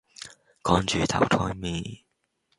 [0.63, 2.03] 趕住投胎咩